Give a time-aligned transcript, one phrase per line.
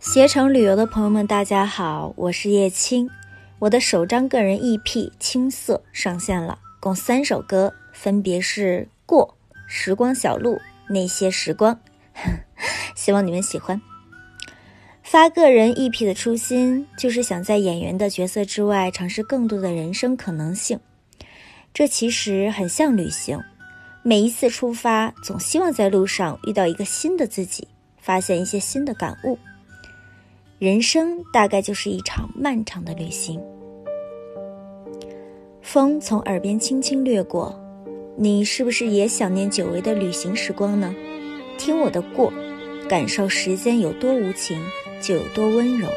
[0.00, 3.06] 携程旅游的朋友们，大家好，我是叶青。
[3.58, 4.80] 我的首张个人 EP
[5.20, 9.36] 《青涩》上线了，共三首歌，分别是《过》
[9.68, 10.54] 《时光小路》
[10.88, 11.74] 《那些时光》，
[12.96, 13.78] 希望你们喜欢。
[15.02, 20.80] 发个人 EP 的初心，就是想在演员的角色之外，尝试更多的人生可能性。
[21.74, 23.38] 这其实很像旅行，
[24.02, 29.38] 每一次出发，总希望在路上遇到一个新的自己，发现一些新的感悟。
[30.60, 33.40] 人生大概就是一场漫长的旅行。
[35.62, 37.58] 风从耳边轻轻掠过，
[38.14, 40.94] 你是不是也想念久违的旅行时光呢？
[41.56, 42.30] 听我的过，
[42.86, 44.60] 感受时间有多无情，
[45.00, 45.88] 就有多温柔。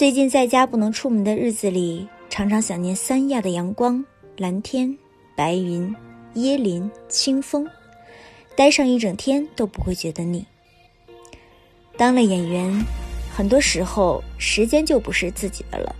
[0.00, 4.02] 最近在家不能出门的日子里，常常想念三亚的阳光、
[4.38, 4.96] 蓝天、
[5.36, 5.94] 白云、
[6.36, 7.68] 椰林、清风，
[8.56, 10.42] 待上一整天都不会觉得腻。
[11.98, 12.82] 当了演员，
[13.30, 15.94] 很多时候时间就不是自己的了。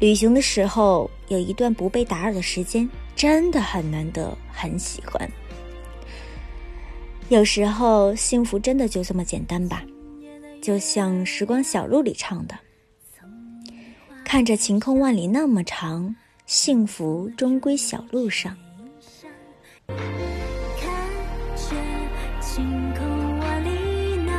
[0.00, 5.30] 旅行的时候，有一段不被打扰的时间，真的很难得，很喜欢。
[7.28, 9.84] 有时候，幸福真的就这么简单吧，
[10.62, 12.58] 就像《时光小路》里唱的。
[14.28, 18.54] 看着晴空万里那么长，幸福终归小路上。
[22.38, 22.62] 晴
[22.94, 23.70] 空万里
[24.26, 24.32] 那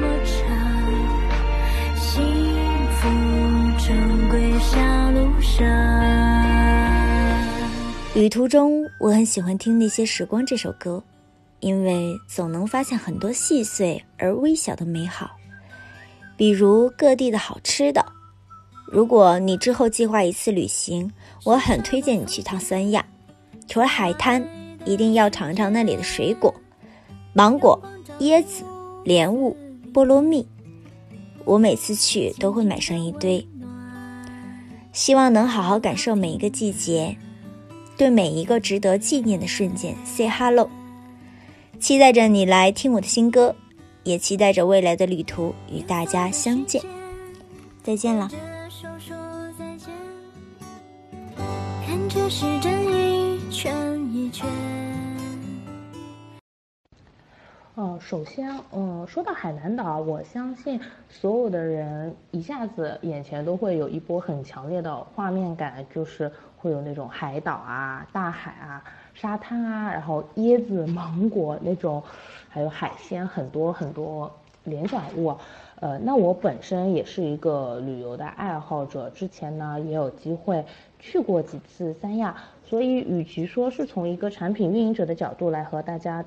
[0.00, 0.50] 么长，
[1.96, 2.20] 幸
[2.96, 3.08] 福
[3.86, 5.64] 终归小路上。
[8.16, 11.00] 旅途中，我很喜欢听《那些时光》这首歌，
[11.60, 15.30] 因为总能发现很多细碎而微小的美好，
[16.36, 18.04] 比如各地的好吃的。
[18.94, 21.10] 如果你之后计划一次旅行，
[21.42, 23.04] 我很推荐你去趟三亚。
[23.66, 24.46] 除了海滩，
[24.84, 26.54] 一定要尝尝那里的水果：
[27.32, 27.76] 芒果、
[28.20, 28.62] 椰子、
[29.04, 29.56] 莲雾、
[29.92, 30.46] 菠萝蜜。
[31.44, 33.44] 我每次去都会买上一堆。
[34.92, 37.16] 希望能好好感受每一个季节，
[37.96, 40.70] 对每一个值得纪念的瞬间 say hello。
[41.80, 43.56] 期待着你来听我的新歌，
[44.04, 46.80] 也期待着未来的旅途与大家相见。
[47.82, 48.30] 再见了。
[52.28, 54.48] 时针一圈一圈。
[57.74, 68.82] 哦，首先，嗯，说到海南岛，我相信所有的人一下子眼前都会有一波很强烈的画面感，就是会有那种海岛啊、大海啊、
[69.12, 72.02] 沙滩啊，然后椰子、芒果那种，
[72.48, 74.32] 还有海鲜，很多很多
[74.62, 75.36] 联想物。
[75.80, 80.64] 呃，那我本身也是一个旅游的爱好者，之前呢也有机会
[81.06, 82.34] 去过几次三亚，
[82.64, 86.24] 所以与其说是从一个产品运营者的角度来和大家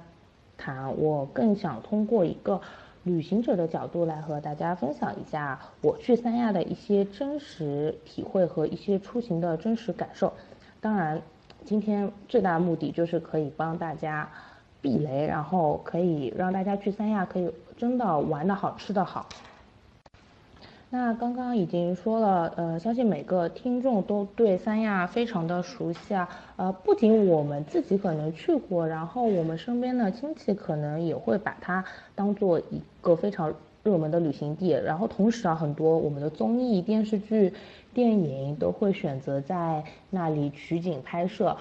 [0.56, 2.62] 谈，我更想通过一个
[3.04, 10.32] 旅行者的角度来和大家分享一下我去三亚的一些真实体会和一些出行的真实感受。
[10.80, 11.20] 当然，
[11.66, 14.30] 今天最大的目的就是可以帮大家
[14.80, 19.28] 避雷，然后可以让大家去三亚可以真的玩的好，吃的好。
[20.90, 31.84] 那刚刚已经说了，呃，相信每个听众都对三亚非常的熟悉啊，呃，不仅我们自己可能去过，然后我们身边的亲戚可能也会把它
[32.16, 33.54] 当做一个非常
[33.84, 37.54] 热门的旅行地，然后同时啊，很多我们的综艺、电视剧、
[37.94, 41.58] 电影都会选择在那里取景拍摄。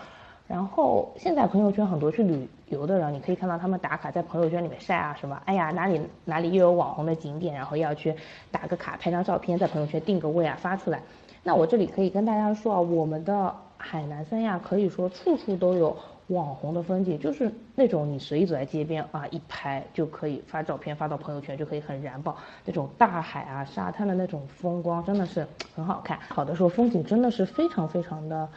[0.48, 8.14] 然后现在朋友圈很多去旅游的人，你可以看到他们打卡在朋友圈里面晒啊什么，哎呀哪里哪里又有网红的景点，然后要去
[8.52, 11.02] 打个卡拍张照片，在朋友圈定个位啊发出来。
[11.42, 15.96] 那我这里可以跟大家说啊，我们的海南三亚可以说处处都有
[16.28, 25.44] 网红的风景，就是那种你随意走在街边啊一拍就可以发照片发到朋友圈就可以很燃爆，那种大海啊沙滩的那种风光真的是
[25.74, 28.48] 很好看，好的时候风景真的是非常非常的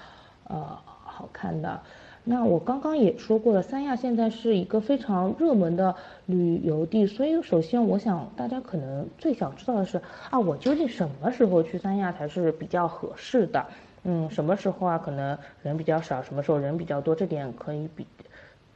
[0.44, 0.78] 呃。
[1.20, 1.82] 好看的，
[2.24, 5.94] 那我刚刚也说过了，三亚现在是一个非常热门的
[6.28, 13.66] 旅游地，所以首先我想大家可能最想知道的是啊，我究竟什么时候去三亚才是比较合适的？
[14.06, 14.98] 嗯，什么时候啊？
[14.98, 17.14] 可能人比较少，什么时候人比较多？
[17.14, 18.08] 这点可以比，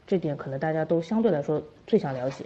[0.06, 2.46] 这点可能大家都相对来说最想了解。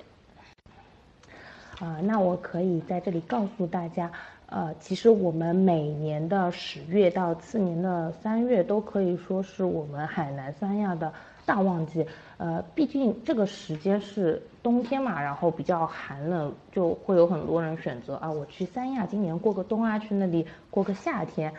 [1.80, 4.12] 啊，那我可以在这里告诉大家。
[4.50, 11.12] 呃，其实我们每年的十月到次年的三月都可以说是我们海南三亚的
[11.46, 12.06] 大旺季。
[12.38, 21.54] 呃，毕竟这个时间是冬天嘛，然后比较寒冷，就会有很多人选择啊，我去三亚今年过个冬啊，去那里过个夏天，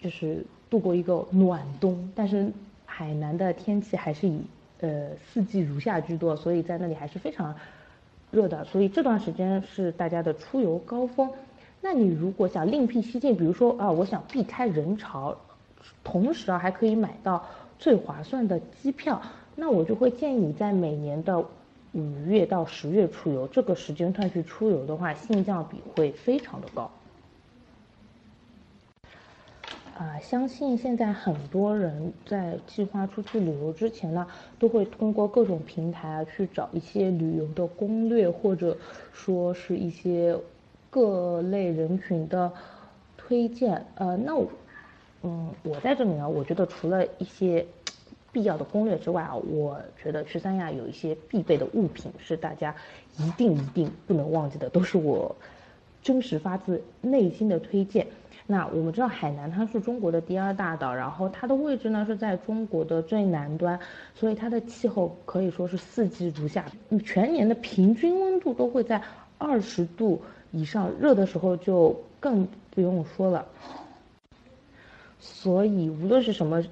[0.00, 2.10] 就是度过一个暖冬。
[2.16, 2.50] 但是
[2.84, 4.42] 海南的天气还是以
[4.80, 7.54] 呃四季如夏居多，所以在那里还是非常
[8.32, 11.30] 热的，所以这段时间是大家的出游高峰。
[11.84, 15.36] 那你如果想另辟蹊径，比如说啊，我想避开人潮，
[16.04, 17.44] 同时啊还可以买到
[17.78, 19.20] 最划算的机票。
[19.56, 21.44] 那我就会建议你在每年的
[21.92, 26.90] 五月到十月出游，这个时间段去出游的话，性价比会非常的高。
[29.98, 34.26] 啊，相信现在很多人在计划出去旅游之前呢，
[34.58, 38.76] 都会通过各种平台啊去找一些旅游的攻略，或者
[39.12, 40.34] 说是一些
[40.92, 42.52] 各类人群的
[43.16, 43.84] 推荐。
[43.96, 44.46] 呃，那我，
[45.22, 47.66] 嗯，我在这里呢，我觉得除了一些。
[48.34, 52.74] 必要的攻略之外啊，我觉得去三亚有一些必备的物品是大家
[53.18, 55.36] 一定一定不能忘记的，都是我
[56.02, 58.06] 真实发自内心的推荐。
[58.46, 63.78] 那我们知道海南它是中国的第二大岛，然后它的位置呢是在中国的最南端，
[64.14, 66.64] 所以它的气候可以说是四季如夏，
[67.04, 69.02] 全年的平均温度都会在
[69.36, 70.22] 二十度
[70.52, 73.44] 以上，热的时候就更不用说了。
[75.18, 76.62] 所以无论是什么。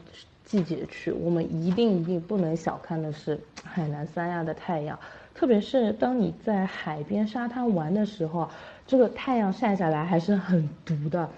[0.50, 4.98] 季节去，我们一定一定不能小看的是海南三亚的太阳，
[5.32, 8.50] 特别是当你在海边沙滩玩的时候，
[8.84, 11.30] 这个太阳晒下来还是很毒的，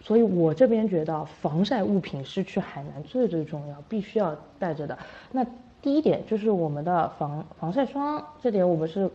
[0.00, 4.98] 所以我这边觉得防晒物品是去海南最最重要，必须要带着的。
[5.30, 5.44] 那
[5.82, 9.10] 第一点就是我们的防防晒霜，这点我们是。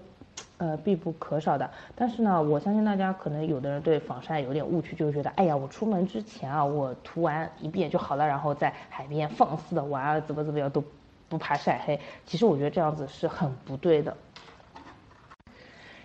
[0.59, 1.69] 呃，必不可少的。
[1.95, 10.83] 但是呢，我相信大家可能有的人对防晒有点误区，就是觉得，哎呀，我出门之前啊，我涂完一遍就好了，然后在海边放肆的玩啊，怎么怎么样都
[11.29, 11.99] 不怕晒黑。
[12.25, 14.15] 其实我觉得这样子是很不对的，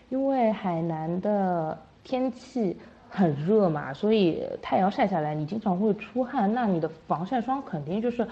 [0.09, 2.79] 因为海南的天气
[3.11, 8.25] 很热嘛，所以太阳晒下来，你经常会出汗，那你的防晒霜肯定就是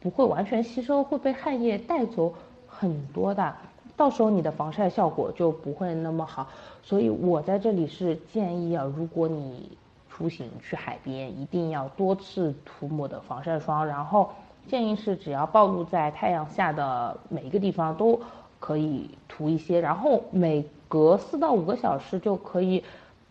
[0.00, 2.32] 不会完全吸收，会被汗液带走
[2.66, 3.54] 很多的。
[3.96, 6.46] 到时候你的防晒效果就不会那么好，
[6.82, 9.76] 所以我在这里是建议啊，如果你
[10.10, 14.30] 出行去海边，一定要多次涂抹的防晒霜，然后
[14.68, 18.20] 建议是只要暴露在太阳下的每一个地方都
[18.58, 22.82] 可以涂一些，然后每隔四到五个小时就可以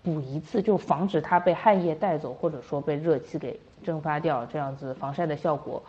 [0.03, 5.81] 补一次，就防止它被汗液带走，或者说被热气给蒸发掉，这样子防晒的效果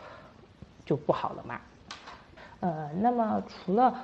[0.85, 1.61] 就不好了嘛。
[2.61, 3.95] 呃，那么除了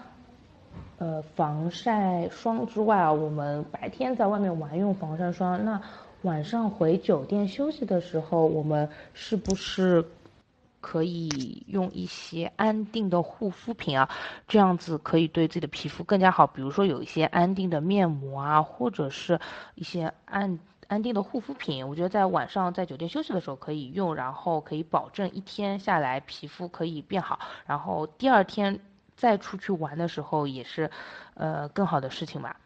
[1.03, 5.83] 呃，防晒霜之外啊，我们白天在外面玩用防晒霜，那
[6.23, 10.05] 晚上回酒店休息的时候，我们是不是
[10.81, 14.09] 可以用一些安定的护肤品啊？
[14.47, 16.47] 这样子可以对自己的皮肤更加好。
[16.47, 19.41] 比如说有一些安定的面膜啊，或者是
[19.75, 20.57] 一些安
[20.87, 28.79] 安定的护肤品，我觉得在晚上在酒店休息的时候可以用，然后可以保证一天下来皮肤可以变好，然后第二天。
[29.17, 30.91] 再出去玩的时候也是，
[31.35, 32.57] 呃，更好的事情吧。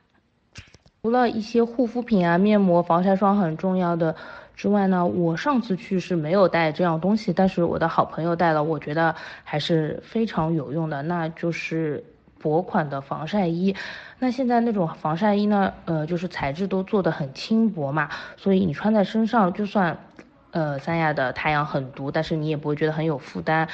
[1.02, 4.16] 除了一些护肤品啊、面膜、防晒霜很重要的
[4.56, 9.14] 之外呢，我上次去是没有带这样东西，但是我的好朋友带了，我觉得
[9.44, 11.02] 还是非常有用的。
[11.02, 12.02] 那就是
[12.40, 13.76] 薄款的防晒衣。
[14.18, 19.96] 那现在那种防晒衣呢，呃，就是材质都做的很轻薄嘛，所以你穿在身上，就算，
[20.50, 23.68] 呃，三亚的太阳很毒，但是你也不会觉得很有负担。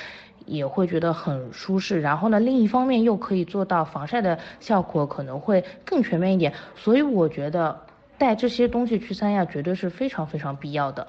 [0.46, 6.52] 也会觉得很舒适，然后呢，另一方面又可以做到防晒的效果，可能会更全面一点。
[6.76, 7.80] 所以我觉得
[8.18, 11.06] 带这些东西去三亚绝对是非常非常必要的。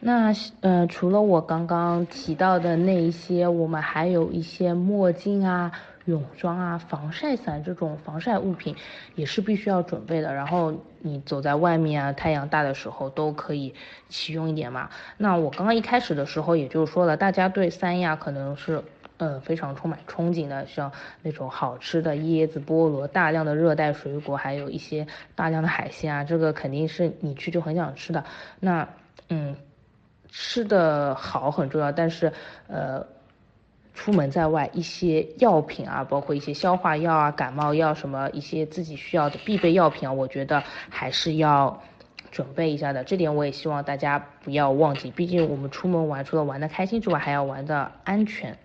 [0.00, 5.72] 那呃，除了我刚刚提到的那一些，我们还有一些墨镜啊。
[6.10, 8.76] 泳装啊，防晒伞这种防晒物品
[9.14, 10.34] 也是必须要准备的。
[10.34, 13.74] 然后你走在外面啊，太阳大的时候都可以
[14.08, 14.90] 启用一点嘛。
[15.16, 18.82] 那我刚刚一开始的时候也就说了，大家对三亚可能是
[19.16, 28.24] 呃非常充满憧憬的，像那种好吃的椰子、菠萝、大量的热带水果，还有一些大量的海鲜啊，这个肯定是你去就很想吃的。
[28.58, 28.88] 那
[29.28, 29.56] 嗯，
[30.28, 32.32] 吃的好很重要，但是
[32.66, 33.06] 呃。
[33.94, 41.82] 出门在外，一些药品啊，包括一些消化药啊、感冒药什么一些自己需要的必备药品啊，我觉得还是要
[42.30, 43.04] 准备一下的。
[43.04, 48.56] 这点我也希望大家不要忘记，毕竟我们出门玩，除了玩的开心之外，还要玩的安全。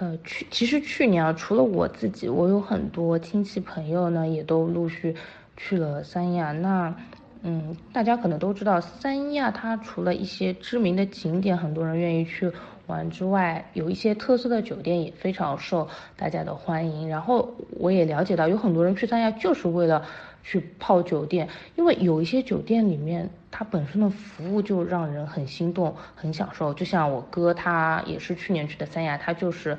[0.00, 5.16] 呃，去其实去年啊，除了我自己，我有很多亲戚朋友呢，也都陆续
[5.56, 6.52] 去了三亚。
[6.52, 6.94] 那
[7.42, 12.52] 嗯，大家可能都知道，三亚它除了一些知名的景点，很多人愿意去
[12.88, 17.08] 玩之外，有一些特色的酒店也非常受大家的欢迎。
[17.08, 20.04] 然后我也了解到，有很多人去三亚就是为了
[20.42, 26.74] 去泡酒店，因为有一些酒店里面它本身的服务就让人很心动、很享受。
[26.74, 29.78] 就像我哥，他也是去年去的三亚，他就是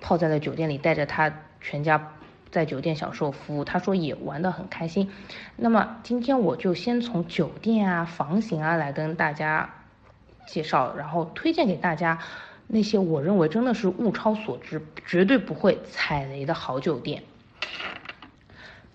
[0.00, 2.12] 泡在了酒店里，带着他全家。
[2.50, 5.08] 在酒店享受服务，他说也玩得很开心。
[5.56, 9.72] 那么今天我就先从酒店啊、房型啊来跟大家
[10.46, 12.18] 介绍，然后推荐给大家
[12.66, 17.22] 那些我认为真的是物超所值、绝对不会踩雷的好酒店。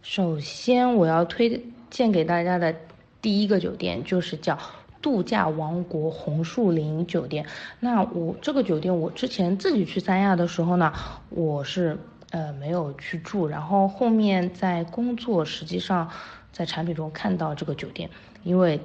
[0.02, 2.76] 首先我要推荐给大家的
[3.22, 4.58] 第一个酒店就是叫
[5.02, 7.46] 度假王国红树林酒店。
[7.80, 10.94] 那我这个酒店我之前自己去三亚的时候呢，
[11.30, 11.98] 我是。
[12.32, 16.10] 呃，没有去住，然后后面在工作，实际上
[16.52, 18.10] 在产品中看到这个酒店，
[18.44, 18.82] 因为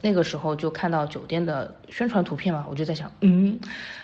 [0.00, 3.58] 那个时候就看到酒店的宣传图片嘛，我就在想，嗯，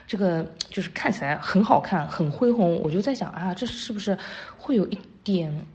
[0.07, 4.17] 这个就是看起来很好看，很恢宏，我就在想啊，这是不是
[4.59, 5.67] 会有一点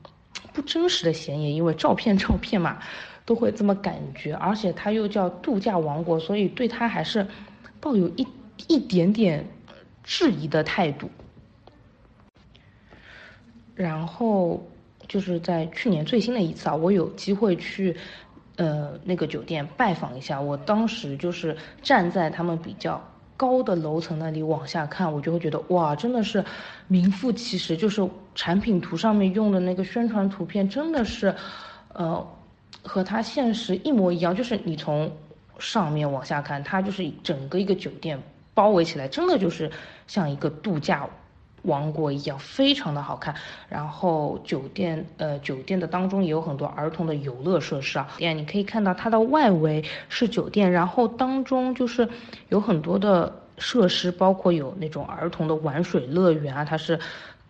[0.52, 1.56] 不真实的嫌疑？
[1.56, 2.78] 因为照片照片嘛，
[3.24, 7.26] 都会这么感觉，而且它又叫度假王国，所以对它还是
[7.80, 8.26] 抱有一
[8.68, 9.44] 一点点
[10.04, 11.10] 质疑的态度。
[13.74, 14.62] 然后
[15.08, 17.96] 就是在去年最新的一次啊，我有机会去，
[18.56, 20.40] 呃，那个酒店拜访一下。
[20.40, 23.02] 我当时就是站在他们比较
[23.36, 26.44] 高的楼层那里往下看，我就会觉得哇，真的是
[26.86, 31.34] 名副其实，就是产品图上面用的那个宣传图片，真的是，
[31.94, 32.26] 呃，
[32.82, 34.36] 和它现实一模一样。
[34.36, 35.10] 就是你从
[35.58, 38.22] 上面往下看，它就是整个一个酒店
[38.54, 39.70] 包围起来，真的就是
[40.06, 41.08] 像一个度假。
[41.62, 43.34] 王国一样，非常的好看。
[43.68, 48.08] 然后酒店，呃，酒店的当中也有很多儿童的游乐设施啊。
[48.16, 52.08] 店你可以看到它的外围是酒店，然后当中就是
[52.48, 56.98] 有很多的设施，包括有那种儿童的玩水乐园啊，它是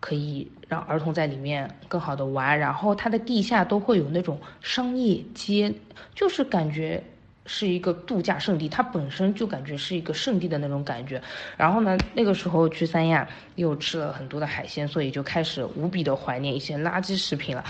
[0.01, 2.59] 可以让儿童在里面更好的玩。
[2.59, 5.73] 然后它的地下都会有那种商业街，
[6.15, 7.03] 就是感觉。
[7.47, 11.21] 是一个度假胜地，它本身就感觉是一个圣地的那种感觉。
[11.57, 17.65] 然后呢，那个时候去三亚又吃了很多的海鲜，所以就开始无比的怀念一些垃圾食品了。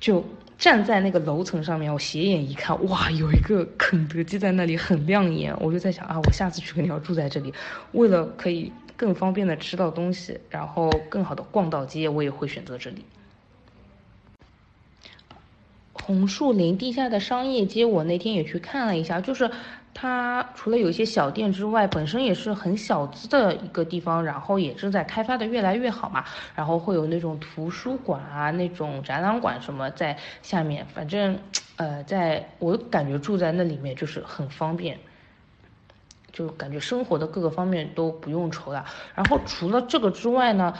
[0.00, 0.24] 就
[0.56, 7.52] 站在那个楼层上面，我斜眼一看，哇，有一个肯德基在那里很亮眼，我就在想啊，我下次去肯定要住在这里，
[7.92, 13.04] 为了可以更方便的吃到东西，然后更好的逛到街，我也会选择这里。
[16.08, 19.50] 红树林地下的商业街，我那天也去看了一下，就是
[19.92, 26.24] 它除了有一些小店之外，本身也是很小资的一个地方，然后也正在开发的越来越好嘛。
[26.54, 31.38] 然后会有那种图书馆啊，那种展览馆什么在下面，反正，
[31.76, 34.98] 呃，在我感觉住在那里面就是很方便，
[36.32, 38.86] 就感觉生活的各个方面都不用愁了。
[39.14, 40.72] 然后除了这个之外呢？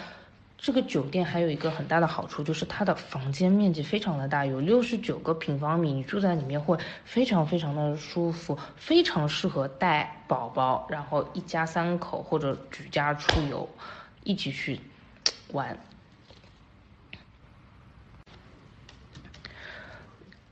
[0.60, 13.68] 这个酒店还有一个很大的好处，就是它的房间面积非常的大，有六十九个平方米，你住在里面会非常非常的舒服，非常适合带宝宝，然后一家三口或者举家出游，
[14.24, 14.80] 一起去
[15.52, 15.78] 玩。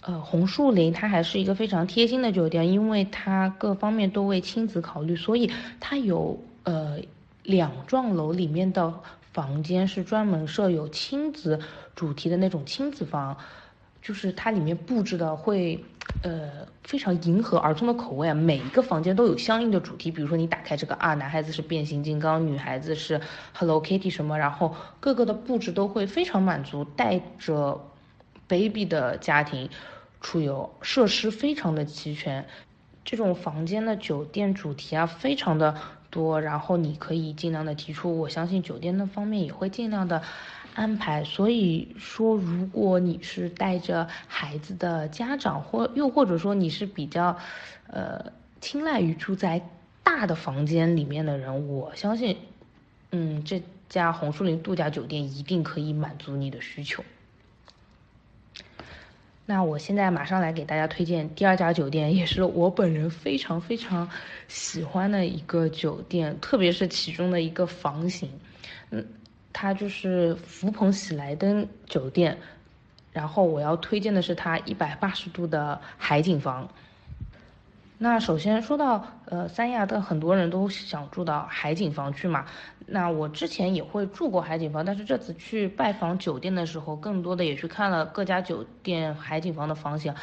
[0.03, 7.01] 呃，红树林它还是一个非常贴心的酒店，因为它各方面都为亲子考虑，所以它有呃
[7.43, 8.95] 两幢楼里面的。
[9.37, 11.61] 房间是专门设有亲子
[11.95, 13.37] 主题的那种亲子房，
[14.01, 15.85] 就是它里面布置的会，
[16.23, 18.33] 呃，非常迎合儿童的口味啊。
[18.33, 23.21] 每一个房间都有相应的主题，比如说你打开这个啊，男孩子是变形金刚，女孩子是
[23.53, 27.79] Hello Kitty 什么，然后各个的布置都会非常满足带着
[28.49, 29.69] baby 的家庭
[30.23, 32.47] 出游，设施非常的齐全。
[33.05, 35.75] 这种房间的酒店主题啊，非常的。
[36.17, 40.23] 多，然后你可以尽量的提出，我相信酒店那方面也会尽量的
[40.75, 41.23] 安排。
[41.25, 47.37] 所以说，如果你是带着孩子的家长，或又或者说你是比较，
[47.89, 48.33] 呃，
[48.63, 49.61] 青睐于住在
[50.03, 52.39] 大的房间里面的人，我相信，
[53.11, 57.05] 嗯，这家红树林度假酒店一定可以满足你的需求。
[59.49, 64.11] 那我现在马上来给大家推荐第二家酒店，也是我本人非常非常
[64.49, 68.29] 喜欢的一个酒店，特别是其中的一个房型，
[68.91, 69.07] 嗯，
[69.53, 72.37] 它就是福朋喜来登酒店，
[73.13, 76.69] 然后我要推荐的是它一百八十度的海景房。
[77.99, 82.45] 那首先说到，呃，三亚的很多人都想住到海景房去嘛。
[82.87, 90.15] 那我之前也会住过海景房，但是这次去拜访酒店的时候，更多的也去看了各家酒店海景房的房型。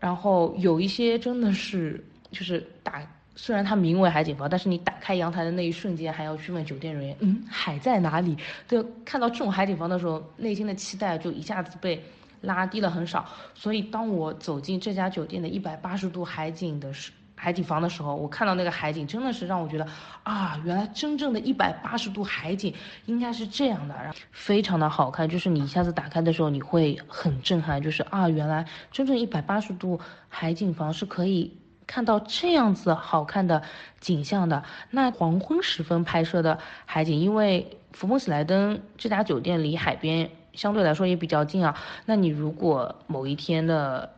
[0.00, 3.00] 然后有一些真的是就是打，
[3.36, 8.36] 虽然它名为海景房，但是你打开阳台的那一瞬间，还要去问酒店人员，嗯，海在哪里？
[8.66, 12.02] 就看到这种海景房的时候，内心的期待就一下子被
[12.44, 13.26] 拉低了很少。
[13.54, 19.86] 所以当我走进这家酒店的一百八十度海景的时，海景房的时候，我看到那个海景，真的是让我觉得
[20.22, 22.72] 啊，原来真正的一百八十度海景
[23.06, 23.94] 应该是这样的，
[24.30, 25.28] 非常的好看。
[25.28, 33.62] 就是你一下子打开的时候，你会很震撼，就是啊，原来真正一百八十度海景房是可以看到这样子好看的
[34.00, 34.62] 景象的。
[34.90, 41.76] 那黄昏时分拍摄的海景，因为福蒙喜来登这家酒店离海边相对来说也比较近啊。
[42.06, 44.10] 那你如果某一天的。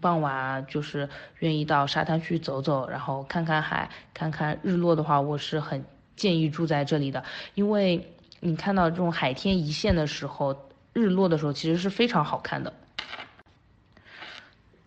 [0.00, 5.84] 傍晚啊，就是愿意到沙滩去走走，然后看看海，看看日落的话，我是很
[6.16, 7.22] 建议住在这里的，
[7.54, 12.72] 因为你看到这种海天一线的时候，日落的时候其实是非常好看的。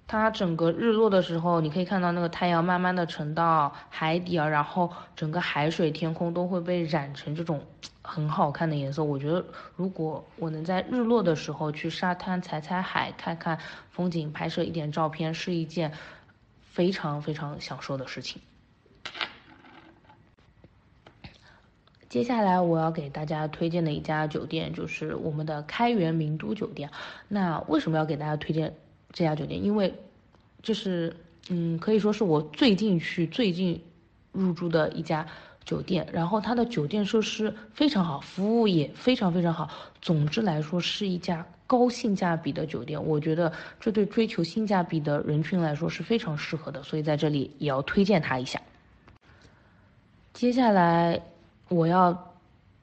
[0.08, 7.62] 它整个日落的时候，你可以看到那个太阳慢慢的沉到海底啊，然后整个海水天空都会被染成这种
[8.08, 9.04] 很好看的颜色。
[9.04, 9.46] 我觉得
[9.76, 13.60] 如果我能在日落的时候去沙滩踩踩海，看看
[13.92, 15.92] 风景，拍摄一点照片，是一件
[16.72, 18.42] 非常非常享受的事情。
[22.08, 26.90] 接下来我要给大家推荐的一家酒店就是我们的开元名都酒店。
[27.28, 28.74] 那为什么要给大家推荐？
[29.14, 29.96] 这家酒店，因为
[30.62, 31.16] 这是
[31.50, 33.82] 嗯，可以说是我最近去最近
[34.32, 35.26] 入住的一家
[35.68, 39.70] 酒店，然后它的酒店设施非常好，服务也非常非常好。
[40.02, 43.06] 总之来说，是一家高性价比的酒店。
[43.06, 48.62] 我觉得这对追求性价比的人群来说是非常适合的，所以在这里也要推荐它一下。
[50.34, 51.22] 接下来
[51.68, 52.24] 我要。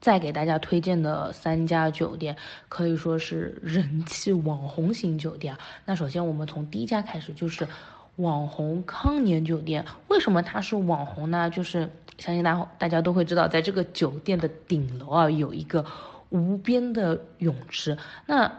[0.01, 2.37] 再给大家推荐的三家酒店
[2.69, 5.57] 可以说是人气网红型酒店。
[5.87, 7.67] 那首先我们从第一家开始，就是
[8.17, 9.85] 网红康年酒店。
[10.09, 11.51] 为什么它是网红呢？
[11.51, 15.85] 就是相信大大家都会知道，在这个酒店的顶楼啊，有一个
[16.29, 17.99] 无边的泳池。
[18.27, 18.51] 那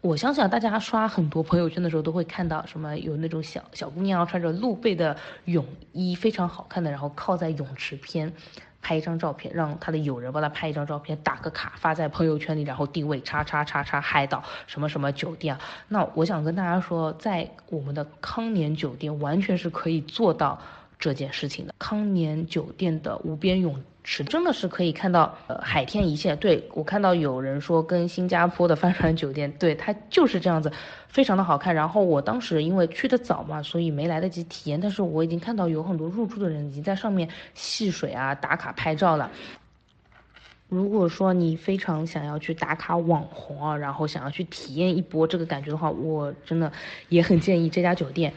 [0.00, 8.32] 我相信啊，大家刷很多朋友圈的时候都会看到，什么有那种小小姑娘穿着露背的泳衣，非常好看的，然后靠在泳池边。
[8.82, 15.56] 拍一张照片，让他的友人帮他拍一张照片，打个卡发在朋友圈里，然后定位叉叉叉叉海岛什么什么酒店。
[15.88, 20.60] 那我想跟大家说，在我们的康年酒店完全是可以做到
[20.98, 21.74] 这件事情的。
[21.78, 23.82] 康年酒店的无边泳。
[24.02, 26.38] 池真的是可以看到，呃，海天一线。
[26.38, 30.72] 对我看到有人说跟新加坡的帆船酒店，对它就是这样子，
[31.10, 31.74] 非常的好看。
[31.74, 34.80] 然后我当时因为去的早嘛，所以没来得及体验。
[34.80, 39.30] 但是我已经看到有很多入住的人已经在上面戏水啊、打卡拍照了。
[40.68, 46.70] 如果说你非常想要去打卡网红啊，然后想要去体验一波这个感觉的话，我真的
[47.08, 48.32] 也很建议这家酒店。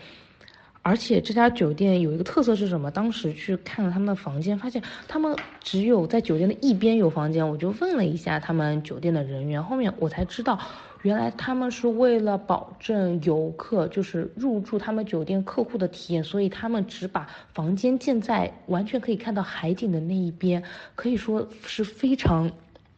[0.82, 2.92] 而且这家酒店有一个特色是什么？
[2.92, 7.48] 当时去看了他们的房间，发现他们只有在酒店的一边有房间。
[7.48, 10.60] 我就问了一下他们酒店的人员，后面我才知道，
[11.04, 20.64] 原来他们是为了保证游客就是入住他们酒店客户的体验，所以他们只把房间建在完全可以看到海景的那一边，
[20.96, 22.52] 可以说是非常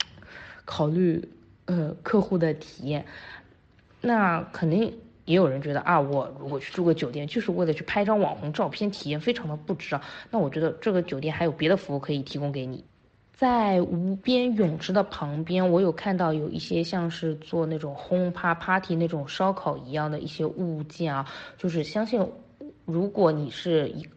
[0.64, 1.28] 考虑
[1.66, 3.06] 呃客户的体验。
[4.02, 4.94] 那肯定。
[5.26, 10.02] 也有人觉得啊，我如果去住个酒店，就是为了去拍张网红照片，体验非常的不值啊。
[10.30, 12.86] 那我觉得这个酒店还有别的服务可以提供给你，
[13.38, 22.26] 在无边泳池的旁边，我有看到有一些像是做那种轰趴 party 那种烧烤一样的一些物件啊，就是相信，
[22.86, 24.08] 如果你是一。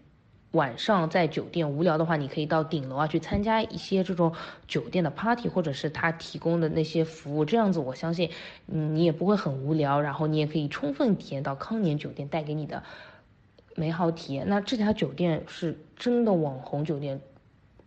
[0.52, 4.32] 晚上在酒店无聊的话，你可以到顶楼啊去参加一些这种
[4.66, 8.30] 酒店的 party，或者是他提供的那些服务，这样子我相信，
[8.64, 12.82] 你也不会很无聊，然后你也可以充分体验到康年酒店带给你的
[13.76, 14.48] 美好体验。
[14.48, 17.20] 那这家酒店是真的网红酒店，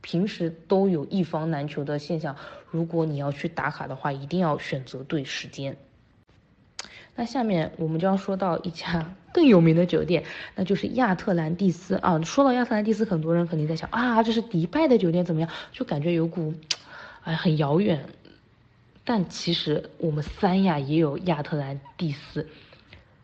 [0.01, 2.35] 平时都有一房难求的现象。
[2.69, 5.77] 如果你要去打卡的话，一定要选择对时间。
[7.15, 10.23] 那下面我们就要说到一家 更有名的酒店，
[10.55, 12.21] 那就是亚特兰蒂斯啊。
[12.21, 15.49] 说到亚特兰蒂斯，很多人肯定在想啊，这是迪拜的酒店怎么样？
[15.71, 16.53] 就感觉有股，
[17.23, 18.05] 哎，很遥远。
[19.03, 22.47] 但其实我们三亚也有亚特兰蒂斯，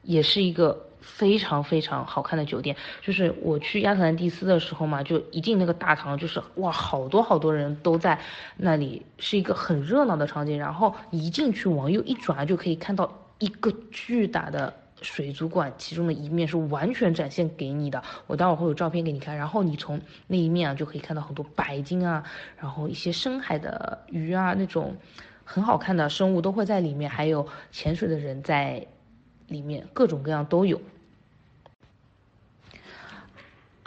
[0.02, 2.76] 也是一个非常非常好看的酒店。
[3.02, 8.20] 就是我去亚特兰蒂斯的时候嘛，就一进那个大堂，就是哇，好多好多人都在
[8.58, 10.60] 那里，是一个很热闹的场景。
[10.60, 13.12] 然后一进去往右一转，就可以看到。
[13.40, 18.02] 一个巨大的水族馆，其中的一面是完全展现给你的。
[18.26, 22.24] 我待会儿会有照片给你看，然后你从那一面啊就可以看到很多白鲸啊，
[22.60, 24.96] 然后一些深海的鱼啊，那种
[25.44, 28.88] 很好看的生物都会在里面，还有潜水的人在
[29.48, 30.82] 里面，各种各样都有。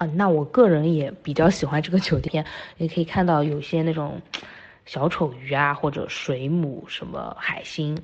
[0.01, 2.47] 啊，那我个人也比较喜欢这个酒店，
[2.79, 4.23] 也可以看到有些那种
[4.87, 7.99] 小丑鱼啊，或者水母、什么海星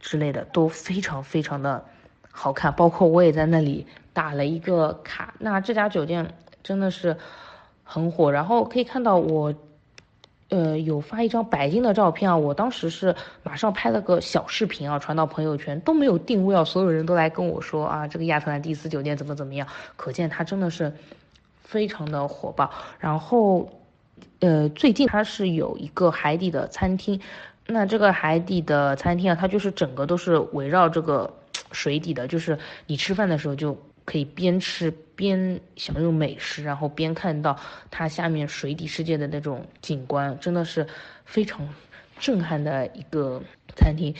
[0.00, 1.84] 之类的都非常非常的
[2.30, 2.72] 好看。
[2.72, 5.34] 包括我也在那里打了一个卡。
[5.38, 7.14] 那这家酒店真的是
[7.84, 9.54] 很火，然后可以看到我。
[10.50, 20.90] 呃，有发一张白金的照片啊，我当时是马上拍了个小视频啊，传到朋友圈都没有定位啊，所有人都来跟我说啊，这个亚特兰蒂斯酒店怎么怎么样，可见它真的是
[21.62, 22.70] 非常的火爆。
[22.98, 23.70] 然后，
[24.40, 27.20] 呃，最近它是有一个海底的餐厅，
[27.66, 31.30] 那这个海底的餐厅啊，它就是整个都是围绕这个
[31.72, 33.76] 水底的，就是你吃饭的时候就。
[34.08, 37.58] 可以边吃边享用美食，然后边看到
[37.90, 40.86] 它下面水底世界的那种景观，真的是
[41.26, 41.68] 非常
[42.18, 43.42] 震撼的一个
[43.76, 44.14] 餐厅。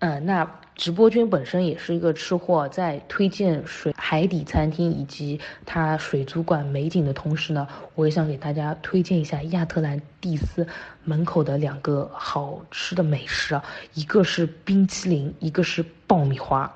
[0.00, 10.66] 嗯，那直播君本身也是一个吃货，在推荐水海底餐厅以及它水族馆美景的同时呢，我也想给大家推荐一下亚特兰蒂斯
[11.04, 16.70] 门口的两个好吃的美食啊，一个是冰淇淋，一个是爆米花。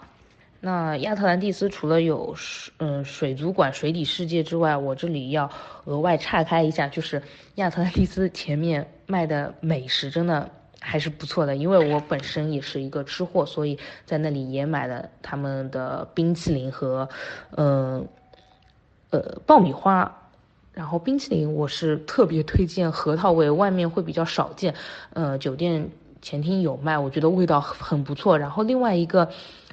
[0.62, 5.50] 那亚特兰蒂斯除了有水嗯水族馆、水底世界之外，我这里要
[5.86, 7.22] 额外岔开一下，就是
[7.54, 17.08] 亚特兰蒂斯前面卖的美食真的还是不错的，因为我本身也是一个吃货，所以在那里也买了他们的冰淇淋和
[17.56, 18.06] 嗯
[19.08, 20.14] 呃爆米花，
[20.74, 24.74] 然后冰淇淋我是特别推荐核桃味，外面会比较少见，
[25.14, 25.88] 呃酒店
[26.20, 29.30] 前厅有卖，我觉得味道很不错，然后另外一个。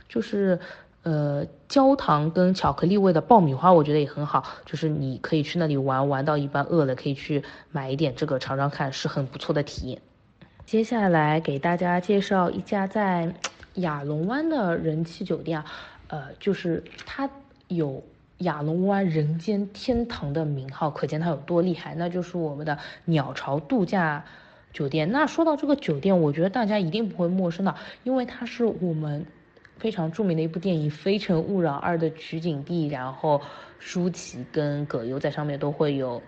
[0.09, 0.59] 就是，
[1.03, 4.43] 呃，焦糖跟巧克力味的爆米花，我觉得也很好。
[4.65, 10.01] 就是你可以去那里玩，玩到一半饿了，可以去买一点这个尝尝看，是很不错的体验。
[10.65, 13.33] 接下来给大家介绍一家在
[13.75, 15.65] 亚龙湾的人气酒店啊，
[16.07, 17.29] 呃，就是它
[17.67, 18.03] 有
[18.39, 21.95] 亚龙湾人间天堂的名号，可见它有多厉害。
[21.95, 24.25] 那就是我们的鸟巢度假
[24.73, 25.11] 酒店。
[25.11, 29.25] 那说到这个酒店，我觉得大家一定不会陌生的，因为它是我们。
[29.79, 33.41] 非常著名的一部电影《非诚勿扰二》的取景地，然后
[33.79, 36.21] 舒淇跟葛优在上面都会有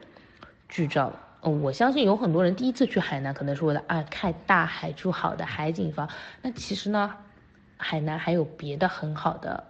[0.67, 1.12] 剧照。
[1.41, 6.09] 嗯，我相信有很多人第一次去海南，可能是为了啊看大海住好的海景房。
[6.41, 7.15] 那其实呢，
[7.77, 9.63] 海南还有别的很好的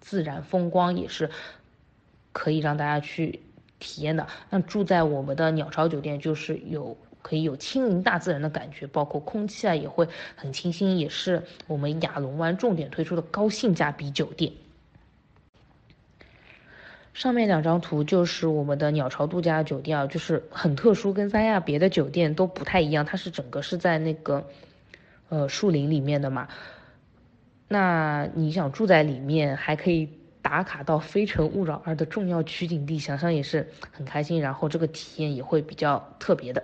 [0.00, 1.30] 自然风光，也是
[2.32, 3.40] 可以让大家去
[3.78, 4.26] 体验的。
[4.50, 6.96] 那住在我们的鸟巢酒店，就是有。
[7.26, 14.52] 可以有亲临大自然的感觉，包括空气啊也会很清新，也是我们亚龙湾重点推出的高性价比酒店。
[17.14, 24.46] 上面两张图就是我们的鸟巢度假酒店啊，就是很特殊，跟三亚别的酒店都不太一样，它是整个是在那个
[25.28, 26.46] 呃树林里面的嘛。
[27.66, 30.08] 那你想住在里面，还可以
[30.40, 36.62] 打卡到《非诚勿扰二》的重要取景地，想想也是很开心，然后这个体验也会比较特别的。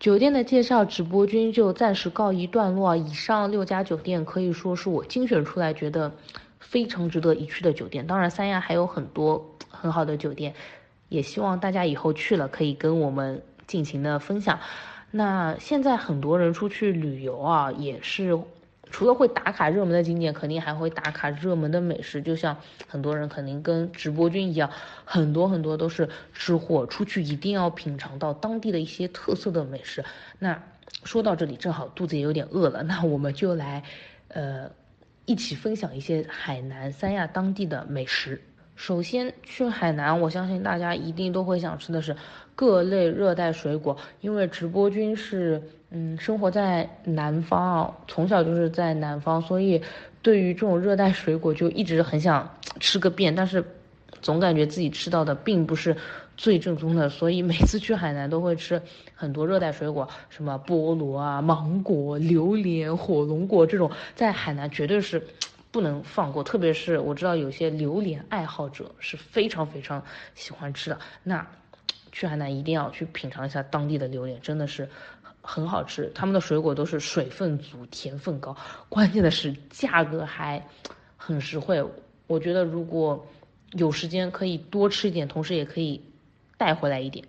[0.00, 2.96] 酒店的介绍，直播君就暂时告一段落。
[2.96, 6.10] 以上六家酒店可以说是我精选出来觉得
[6.58, 8.06] 非常值得一去的酒店。
[8.06, 10.54] 当然，三亚还有很多很好的酒店，
[11.10, 14.58] 也希望大家以后去了可以跟我们尽情的分享。
[15.10, 18.40] 那现在很多人出去旅游啊，也是。
[18.90, 22.20] 除了会打卡热门的景点，肯定还会打卡热门的美食。
[22.20, 24.70] 就像很多人肯定跟直播君一样，
[25.04, 30.04] 很多很多都是吃货，出去一定要品尝到当地的一些特色的美食。
[30.38, 30.62] 那
[31.04, 33.84] 说到这里，正好肚子也有点饿了，那我们就来，
[34.28, 34.70] 呃，
[35.24, 38.42] 一起分享一些海南三亚当地的美食。
[38.80, 42.16] 首先去海南，我相信大家一定都会想吃的是
[42.56, 45.62] 各类热带水果，因为直播君是。
[45.92, 49.82] 嗯，生活在南方啊，从小就是在南方，所以
[50.22, 53.62] 对于这种热带水果就一直很想吃个遍，但是
[54.22, 55.96] 总感觉自己吃到的并不是
[56.36, 58.80] 最正宗的，所以每次去海南都会吃
[59.16, 65.20] 很多热带水果，什么菠萝啊、芒果、榴莲、火龙果这种，在海南绝对是
[65.70, 70.04] 不能放过，特别是我知道有些榴莲爱好者是非常非常
[70.34, 71.46] 喜欢吃的，那
[72.12, 74.88] 去海南一定要去品尝一下当地的榴莲，真的是。
[75.42, 78.54] 很好吃，他们的水果都是水分足、甜分高，
[78.90, 80.62] 关键的是价格还
[81.16, 81.82] 很实惠。
[82.26, 83.26] 我觉得如果
[83.72, 86.04] 有时间可以多吃一点，同时也可以
[86.58, 87.24] 带回来一点。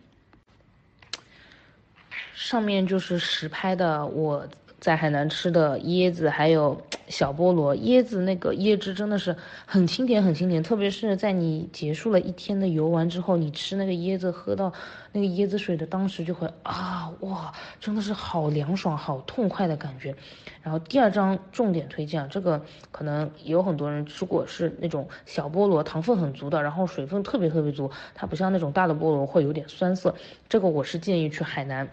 [2.34, 4.46] 上面就是实拍的我
[4.82, 7.76] 在海南吃的椰子，还有小菠萝。
[7.78, 9.36] 椰子那个椰汁真的是
[9.68, 10.64] 很清甜，很清甜。
[10.64, 14.74] 特别是在你结束了一天的游玩之后，你吃那个椰子，喝到
[15.12, 20.16] 那个椰子水的当时，就会啊哇，真的是好凉爽、好痛快的感觉。
[20.64, 30.16] 然后第二张重点推荐，这个可能有很多人吃过，是那种小菠萝，糖分很足的，然后水分特别特别足，它不像那种大的菠萝会有点酸涩。
[30.50, 31.88] 这个我是建议去海南。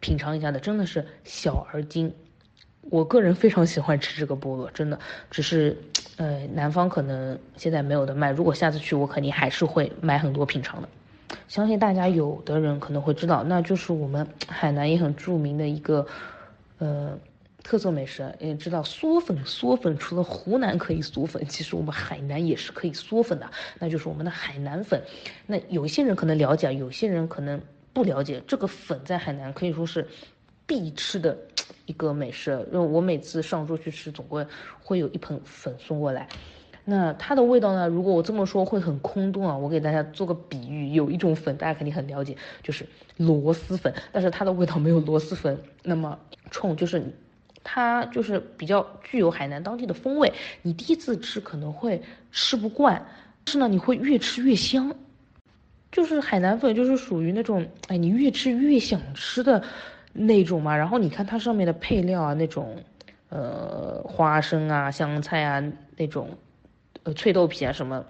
[0.00, 2.12] 品尝一下的，真的是小而精。
[2.90, 4.98] 我个人非常喜欢吃这个菠萝，真的。
[5.30, 5.76] 只是，
[6.16, 8.30] 呃，南方可能现在没有的卖。
[8.30, 10.88] 如果下次去，我肯定还是会买很多品尝的。
[11.48, 16.06] 相信大家有的人可能会知道，那就是我们海南也很著名的一个，
[16.78, 17.18] 呃，
[17.62, 18.32] 特色美食。
[18.38, 25.02] 也知道嗦粉，嗦粉除了湖南可以嗦粉，其实我们海南也是可以嗦粉的，那就是我们的海南粉。
[25.46, 27.60] 那有些人可能了解，有些人可能。
[27.98, 30.06] 不了解这个粉在海南可以说是
[30.68, 31.36] 必吃的
[31.84, 34.46] 一个美食，因为我每次上桌去吃，总归
[34.84, 36.28] 会有一盆粉送过来。
[36.84, 37.88] 那它的味道呢？
[37.88, 39.56] 如果我这么说会很空洞啊。
[39.56, 46.16] 我给大家做个比喻，有一种粉大家肯定很了解，就是螺蛳粉，但是它的味道没有螺蛳粉那么
[46.52, 47.02] 冲，就是
[47.64, 50.32] 它就是比较具有海南当地的风味。
[50.62, 53.04] 你第一次吃可能会吃不惯，
[53.44, 54.94] 但是呢，你会越吃越香。
[55.90, 59.62] 就是海南粉，就是属于那种，哎，你越吃越想吃的
[60.12, 60.76] 那种嘛。
[60.76, 62.76] 然后你看它上面的配料啊，那种，
[63.30, 65.62] 呃，花生啊、香菜啊，
[65.96, 66.28] 那种，
[67.04, 68.04] 呃，脆豆皮啊什么。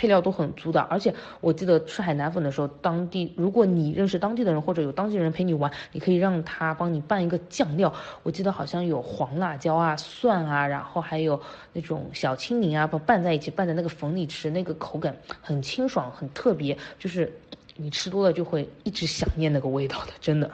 [0.00, 7.92] 配料都很足的，而且我记得吃海南粉的时候，当地如果你认识当地的人或者有当地人陪你玩，你可以让他帮你拌一个酱料。
[8.22, 11.38] 我记得好像有黄辣椒啊、蒜啊，然后还有
[11.74, 17.30] 那种小青柠啊，不拌在一起拌在那个粉里吃，那个口感很清爽，很特别，就是
[17.76, 20.50] 你吃多了就会一直想念那个味道的，真的。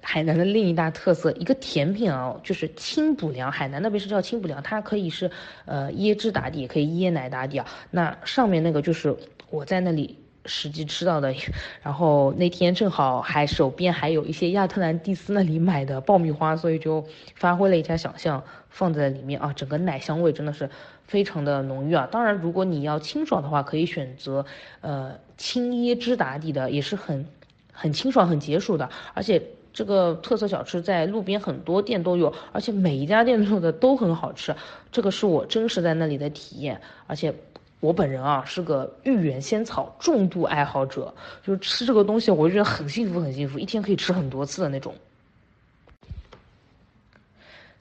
[0.00, 3.50] 海南的另一大特色，一个甜品啊，就是清补凉。
[3.50, 5.30] 海南那边是叫清补凉，它可以是
[5.64, 7.66] 呃椰汁打底，也可以椰奶打底啊。
[7.90, 9.16] 那上面那个就是
[9.50, 11.34] 我在那里实际吃到的，
[11.82, 17.04] 然后那天正好还手边还有一些亚特兰蒂斯那里买的爆米花，所以就
[17.36, 20.68] 发挥了一下想象，放在里面啊，整个奶香味真的是
[21.06, 22.08] 非常的浓郁啊。
[22.10, 24.44] 当然，如果你要清爽的话，可以选择
[24.80, 27.26] 呃清椰汁打底的，也是很
[27.72, 29.42] 很清爽、很解暑的，而且。
[29.72, 34.54] 这个特色小吃在路边很多店都有，而且每一家店做的都很好吃。
[34.90, 37.34] 这个是我真实在那里的体验，而且
[37.80, 44.94] 我本人啊是个芋圆仙草重度爱好者，就吃这个东西我就觉得很幸福很幸福，一天可以吃很多次的那种。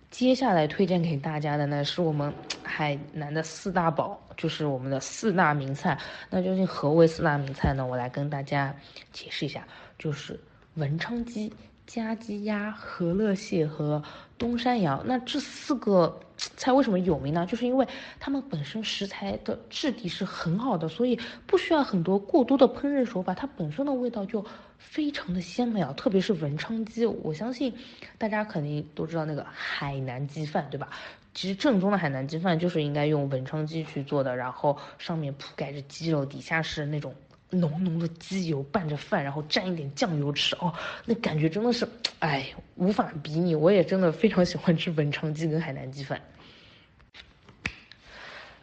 [0.10, 5.98] 接下来推荐给大家的呢是我们海南的四大宝，就是我们的四大名菜。
[6.30, 7.86] 那究竟何为四大名菜呢？
[7.86, 8.76] 我来跟大家
[9.14, 9.66] 解释一下，
[9.98, 10.40] 就是
[10.76, 11.52] 文昌鸡。
[11.94, 14.02] 家鸡鸭、和乐蟹和
[14.38, 17.46] 东山羊，那这四个菜为什么有名呢？
[17.46, 17.86] 就是因为
[18.18, 24.46] 它们本身食材的质地是很好的，所以不需要很多过多的烹饪手法，它本身的味道就
[24.78, 25.92] 非常的鲜美啊。
[25.98, 27.74] 特别是文昌鸡，我相信
[28.18, 30.90] 大家肯定都知道那个海南鸡饭，对吧？
[31.34, 37.14] 其实正宗的海南鸡饭就是应该用文昌鸡去做的，然后上面铺盖着鸡肉，底下是那种。
[37.52, 40.74] 浓浓的鸡油拌着饭，然后蘸一点酱油吃哦，
[41.06, 41.88] 那感觉真的是，
[42.20, 43.54] 哎，无法比拟。
[43.54, 46.22] 我也真的非常喜欢吃文昌鸡跟海南鸡饭。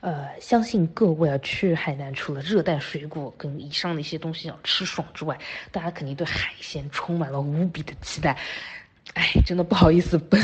[0.01, 5.39] 呃，相信各位啊，去海南除了热带水果跟以上的一些东西要吃爽之外，
[5.71, 8.39] 大家肯定对海鲜充满了无比的期待。
[9.15, 10.41] 哎，真的不好意思，本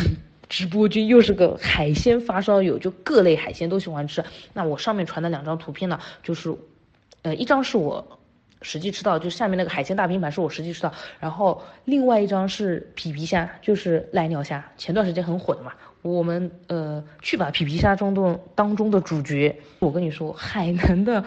[0.48, 4.24] 直播君又是个海鲜发烧友，就各类海鲜都喜欢吃。
[4.52, 6.54] 那我上面传的两张图片呢，就是，
[7.22, 8.18] 呃，一张是我。
[8.64, 15.72] 实际吃到就下面那个海鲜大拼盘是我实际吃到，然后另外一张是皮皮虾，就是濑尿虾，前段时间很火的嘛。
[16.02, 21.24] 我们呃去把皮皮虾中的当中的主角，我跟你说，海南的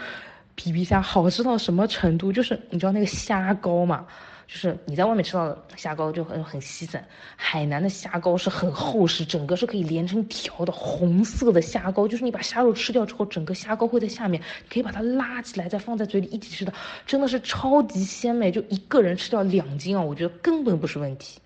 [0.55, 2.33] 皮皮虾好吃到什么程度？
[2.33, 4.05] 就是你知道那个虾膏嘛？
[4.47, 7.05] 就是你在外面吃到的虾膏就很很稀散，
[7.35, 16.73] 海南的虾膏是很厚实，整个是可以连成条的红色的虾膏，就是你把虾肉吃掉之后，整个虾膏会在下面，可以把它拉起来再放在嘴里一起吃的，
[17.05, 21.41] 真的是超级鲜美，就一个人吃掉两斤啊，我觉得根本不是问题。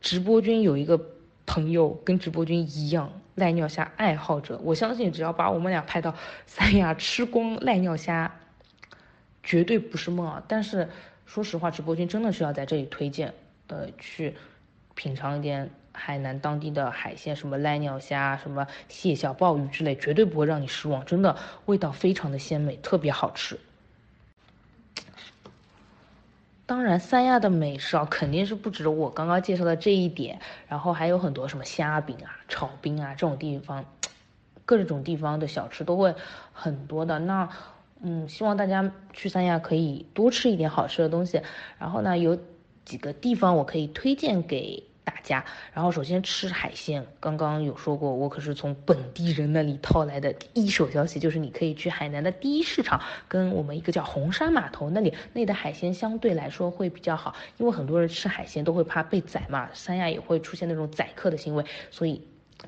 [0.00, 1.00] 直播君有一个
[1.44, 6.14] 朋友跟直播君一样赖尿虾爱好者，我相信只要把我们俩拍到
[6.46, 8.32] 三亚吃光赖尿虾。
[9.48, 10.42] 绝对不是梦啊！
[10.46, 10.90] 但是
[11.24, 13.32] 说实话，直播间真的是要在这里推荐，
[13.68, 14.36] 呃，去
[14.94, 21.34] 品尝一点海南当地的海鲜，什么濑尿虾、什么蟹小鲍鱼之类，绝对不会让你失望，真的
[21.64, 23.58] 味道非常的鲜美，特别好吃。
[26.66, 33.86] 当然，三亚的美食啊，肯定是不止我刚刚介绍的这一点，然后还有很多什么虾饼啊、炒冰啊这种地方，
[34.66, 36.14] 各种地方的小吃都会
[36.52, 37.18] 很多的。
[37.18, 37.48] 那，
[38.00, 41.40] 嗯，希望大家去三亚可以多吃一点好吃的东西。
[41.78, 42.38] 然后呢，有
[42.84, 44.84] 几个地方我可以推荐给。
[45.08, 62.20] 大家，然后首先吃海鲜，刚刚有说过，我可是从本地人那里套来的一手消息，就是你可以去海南的第一市场，跟我们一个叫红山码头那里，那里的海鲜相对来说会比较好，因为很多人吃海鲜都会怕被宰嘛，三亚也会出现那种宰客的行为，所以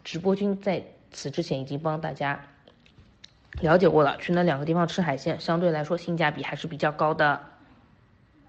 [0.03, 2.43] 直播君在此之前已经帮大家
[3.61, 7.41] 了解过了，去那两个地方吃海鲜，相对来说性价比还是比较高的。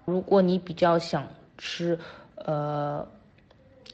[0.04, 1.98] 如果你比较想吃，
[2.36, 3.08] 呃。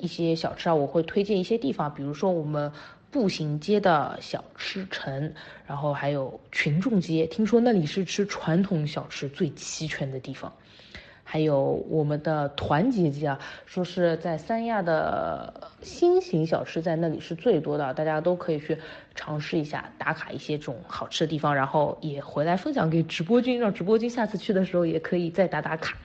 [0.01, 2.71] 一些小吃啊，我会推荐一些地方，比如说我们
[3.11, 5.35] 步行街的小吃城，
[5.66, 10.53] 然后还有群众街，听说那里是吃传统小吃最齐全的地方，
[11.30, 18.78] 还有我们的团结街啊，说是在三亚的新型小吃在那里是最多的，大家都可以去
[19.14, 25.98] 尝试一下，打卡一些这种好吃的地方，然后也回来分享给直播君，让直播君下次去的时候也可以再打打卡。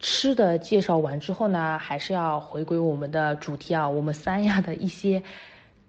[0.00, 5.22] 吃的介绍完之后呢，还是要回归我们的主题啊，我们三亚的一些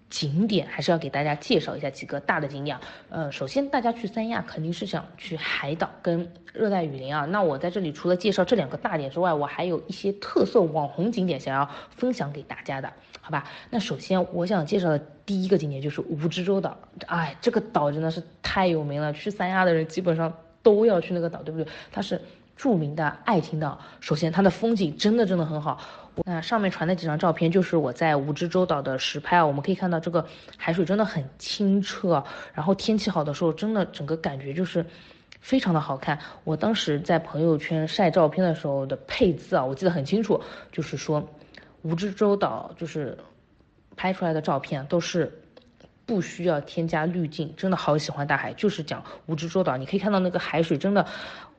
[0.10, 2.78] 景点，还是要给大家介绍一下几个大的景点。
[3.10, 7.26] 呃，首先大家去三亚肯定是想去海岛跟热带雨林啊。
[7.26, 12.92] 那我在这里除了介绍这两个大点之外，我还有一些特色网红景点想要分享给大家的，
[13.22, 13.48] 好吧？
[13.70, 21.72] 那首先我想介绍的第一个景点就是蜈支洲岛，哎，这个岛真的是太有名了，去三亚的人基本上都要去那个岛，对不对？
[21.92, 22.20] 它是。
[22.60, 25.80] 著名的爱情岛，首先它的风景真的真的很好。
[26.26, 30.26] 那上面传的几张照片就是我在蜈支洲岛的实拍啊，我们可以看到这个
[30.58, 34.86] 海水真的很清澈，然后天气好的时候，真的整个感觉就是
[35.40, 36.20] 非常的好看。
[36.44, 41.28] 我当时在朋友圈晒照片的时候的配字啊，我记得很清楚，就是说
[41.84, 43.18] 蜈支洲岛就是
[43.96, 45.42] 拍出来的照片都是
[46.06, 51.06] 不需要添加滤镜，真的好喜欢大海，就是讲蜈支洲岛，你可以看到那个海水真的。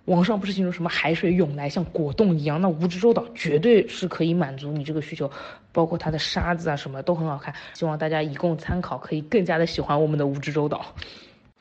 [0.06, 5.30] 网上不是形容什么海水涌来像果冻一样，那蜈支洲岛绝对是可以满足你这个需求，
[5.72, 10.84] 包括它的沙子啊什么都很好看，希望大家以供参考，可以更加的喜欢我们的蜈支洲岛。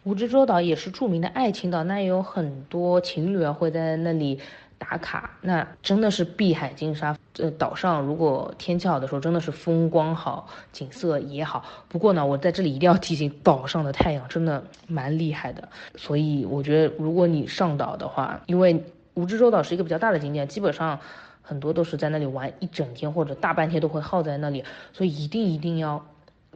[0.05, 4.39] 蜈支洲岛也是著名的爱情岛，那也有很多情侣啊会在那里。
[4.79, 7.15] 打卡，那真的是碧海金沙。
[7.37, 11.63] 呃，岛上如果天气好的时候，真的是风光好，景色也好。
[11.87, 15.69] 不过呢，我在这里一定要提醒，岛上的太阳真的蛮厉害的。
[15.95, 18.83] 所以我觉得，如果你上岛的话，因为
[19.15, 20.99] 蜈支洲岛是一个比较大的景点，基本上
[21.41, 24.63] 很多都是在那里玩一整天或者大半天都会耗在那里，
[24.93, 26.03] 所以一定一定要。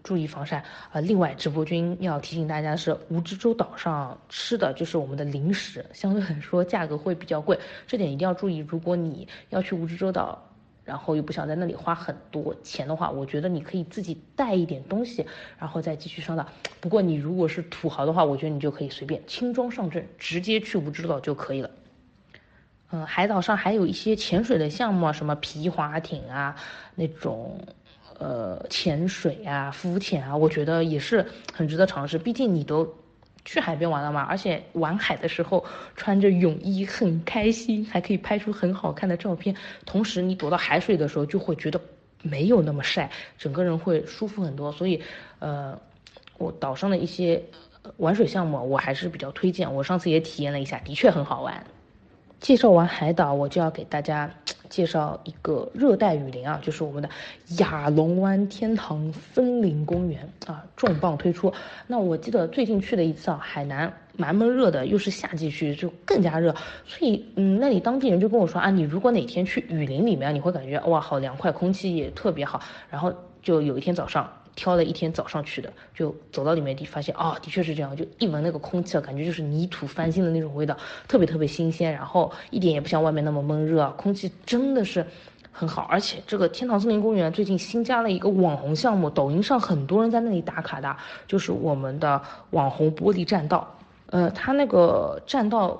[0.01, 0.99] 注意防晒啊！
[0.99, 8.57] 另外，直播君要提醒大家是，蜈支洲岛上吃的就是我们的零食，相对来说价格会比较贵，这点一定要注意。
[8.57, 10.49] 如果你要去蜈支洲岛，
[10.83, 15.25] 然后又不想在那里花很多钱的话，我觉得你可以自己带一点东西，
[15.57, 16.45] 然后再继续上岛。
[16.81, 21.71] 不过你如果是土豪的话，我觉得你就可以随便轻装上阵，直接去蜈支洲岛就可以了。
[22.91, 26.57] 嗯，海岛上还有一些潜水的项目啊，什么皮划艇啊
[26.95, 27.61] 那种。
[28.19, 32.17] 呃，潜水啊，浮潜啊，我觉得也是很值得尝试。
[32.17, 32.95] 毕竟你都
[33.45, 39.55] 去海边玩了嘛，而且玩海的时候穿着泳衣很开心，还可以拍出很好看的照片。
[39.85, 41.81] 同时，你躲到海水的时候就会觉得
[42.21, 44.71] 没有那么晒，整个人会舒服很多。
[44.71, 45.01] 所以，
[45.39, 45.77] 呃，
[46.37, 47.43] 我岛上的一些
[47.97, 49.73] 玩水项目我还是比较推荐。
[49.73, 51.65] 我上次也体验了一下，的确很好玩。
[52.39, 54.29] 介绍完海岛，我就要给大家
[54.69, 57.09] 介绍一个热带雨林啊，就是我们的
[57.59, 61.53] 亚龙湾天堂森林公园啊，重磅推出。
[61.87, 72.61] 那我记得最近去的一次啊，海南蛮闷热的，又是夏季去就更加热，所以嗯，那里当地人就跟我说啊，你如果哪天去雨林里面，你会感觉哇，好凉快，空气也特别好。
[72.89, 74.31] 然后就有一天早上。
[74.55, 85.05] 挑了一天早上去的，就走到里面地发现啊，的确是这样，就一闻那个空气啊，感觉就是泥土翻新的那种味道，特别特别新鲜，然后一点也不像外面那么闷热，空气真的是
[85.51, 85.83] 很好。
[85.89, 90.95] 而且这个天堂森林公园最近新加了一个网红项目，抖音上很多人在那里打卡的，
[91.27, 93.75] 就是我们的网红玻璃栈道。
[94.07, 95.79] 呃，它那个栈道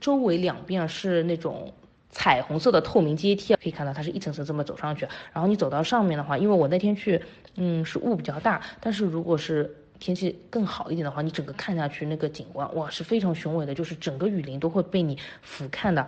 [0.00, 1.72] 周围两边是那种。
[2.14, 5.08] 彩虹色的透明阶梯，可以看到它是一层层这么走上去。
[5.32, 7.22] 然后你走到上面的话，因为我那天去，
[7.56, 8.60] 嗯，是雾比较大。
[8.80, 16.06] 但是如果是天气更好一点的话，你整个看下去那个景观，哇，是非常雄伟的，就是整个雨林都会被你俯瞰的，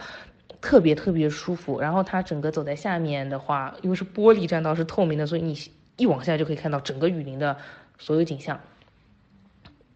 [0.61, 1.81] 特别特别舒服。
[1.81, 5.57] 然后它整个走在下面的话，因为是玻璃栈道是透明的，所以你
[5.97, 7.57] 一往下就可以看到整个雨林的
[7.99, 8.61] 所有景象。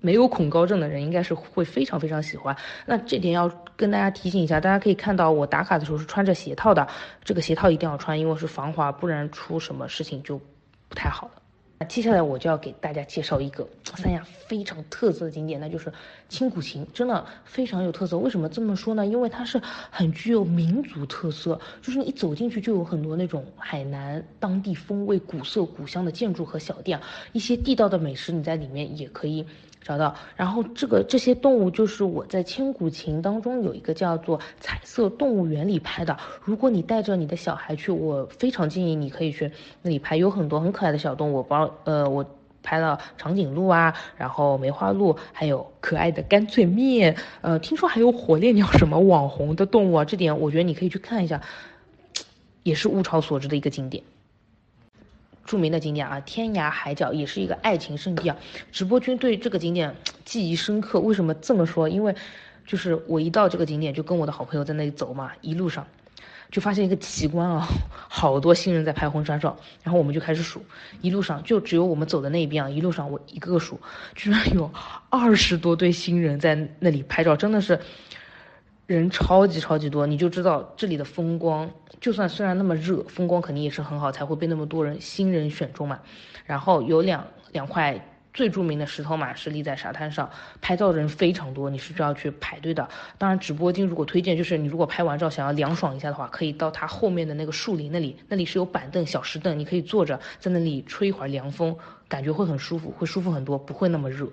[0.00, 2.56] 没有恐高症的人应该是会非常非常喜欢。
[2.86, 6.86] 那这点要跟大家提醒一下，大家可以看到我打卡的时候是穿着鞋套的，
[7.24, 10.40] 这个鞋套一定要穿，因为是防滑，不然出什么事情就
[10.88, 11.42] 不太好的。
[11.80, 15.92] 那接下来我就要给大家介绍一个三亚非常特色的景点，那就是
[16.28, 18.18] 青古琴，真的非常有特色。
[18.18, 19.06] 为什么这么说呢？
[19.06, 27.00] 因为它是很具有民族特色，就是你一走进去就有很多那种海南当地风味、古色古香的建筑和小店，
[27.32, 29.46] 一些地道的美食你在里面也可以。
[29.82, 36.16] 找到，然后这个这些动物就是我在千古情当中有一个叫做彩色动物园里拍的。
[36.42, 39.50] 如果你带着你的小孩去，我非常建议你可以去
[39.82, 42.26] 那里拍，有很多很可爱的小动物，包呃我
[42.62, 51.40] 拍了长颈鹿啊，然后梅花鹿，还有可爱的干脆面，呃听说还有火烈鸟什么网红的动物啊，这点我觉得你可以去看一下，
[52.62, 54.02] 也是物超所值的一个景点。
[55.48, 58.36] 著名的景点啊，天涯海角也是一个爱情圣地啊。
[58.70, 59.96] 直播君对这个景点
[60.26, 61.88] 记忆深刻，为什么这么说？
[61.88, 62.14] 因为
[62.66, 65.86] 就是我一到这个景点，就跟我的好朋友在那里走嘛，一路上
[66.50, 67.66] 就发现一个奇观啊，
[68.10, 70.62] 好多新人在拍婚纱照，然后我们就开始数，
[71.00, 73.80] 一路上就只有我们走的那一边啊，一路上我一个个数，
[74.14, 74.70] 居然有
[75.08, 77.80] 二十多对新人在那里拍照，真的是。
[78.88, 81.70] 人超级超级多，你就知道这里的风光，
[82.00, 86.00] 就算虽然那么热，风光肯定也是很好，才会被那么多人新人选中嘛。
[86.46, 90.30] 然后有两两块最著名的石头嘛，是立在沙滩上，
[90.62, 92.88] 拍照的人非常多，你是需要去排队的。
[93.18, 101.76] 当然，直播间如果推荐，就是你如果拍完照想要凉爽一下的话，可以到它后面的那个树林那里，那里是有板凳、小石凳，你可以坐着在那里吹一会儿凉风，
[102.08, 104.26] 感觉会很舒服，会舒服很多，不会那么热。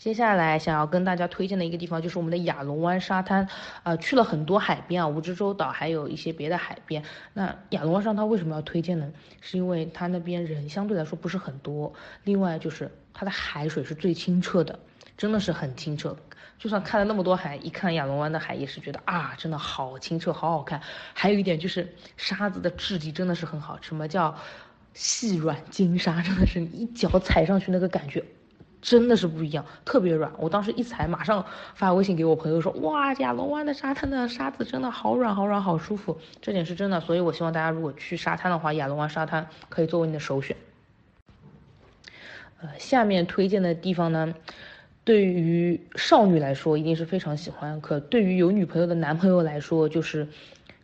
[0.00, 3.46] 接下来想要跟大家推荐的一个地方就是我们的亚龙湾沙滩，
[3.82, 7.04] 呃，去了很多海边啊，蜈支洲岛还有一些别的海边。
[7.34, 9.12] 那亚龙湾上它为什么要推荐呢？
[9.42, 11.92] 是因为它那边人相对来说不是很多，
[12.24, 14.78] 另外就是它的海水是最清澈的，
[15.18, 16.16] 真的是很清澈。
[16.58, 20.80] 就算看了那么多海，一看亚龙湾的海也是觉得啊，真的好清澈，好好看。
[21.12, 24.34] 还有一点就是沙子的质地真的是很好，什么叫
[24.94, 28.24] 细软金沙，真的是一脚踩上去那个感觉。
[28.82, 30.32] 真的是不一样，特别软。
[30.38, 40.56] 我当时一踩，马上发微信给我朋友说：“哇，亚龙湾的沙滩的沙子真的好软，好软，好舒服。”这点是真的，所以我希望大家如果去沙滩的话，亚龙湾沙滩可以作为你的首选。
[42.60, 44.34] 呃，下面推荐的地方呢，
[45.04, 50.28] 对于少女来说一定是非常喜欢，可对于有女朋友的男朋友来说就是。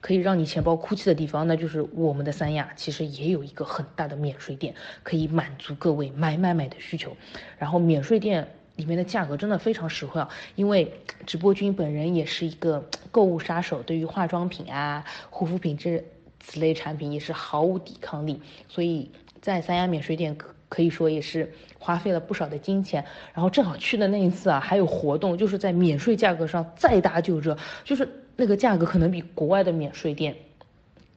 [0.06, 7.16] 可以让你钱包哭泣的地方，那就是我们的三亚，其实也有一个很大的免税店，可以满足各位买买买的需求。
[7.58, 8.46] 然后免税店
[8.76, 10.92] 里面的价格真的非常实惠啊，因为
[11.26, 16.04] 直播君本人也是一个购物杀手，对于化妆品啊、护肤品这
[16.38, 23.04] 此类产品也是毫无抵抗力，所以在三亚免税店可可以说也是花费了不少的金钱。
[23.34, 28.22] 然后正好去的那一次啊，还有活动，就是在免税价格上再打九折，就是。
[28.36, 30.36] 那个价格可能比国外的免税店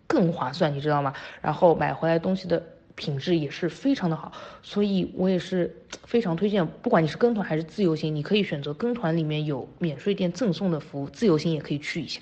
[0.07, 1.13] 更划算，你知道吗？
[1.41, 2.63] 然后买回来东西的
[2.95, 4.31] 品质也是非常的好，
[4.63, 12.21] 所以我也是非常推荐，不管你是跟团还是自由行，你可以选择跟团里面有免税店赠送的服务，自由行也可以去一下。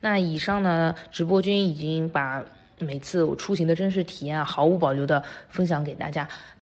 [0.00, 2.44] 那以上呢，直播间已经把
[2.78, 6.28] 每次我出行的真实体验毫无保留的分享给大家。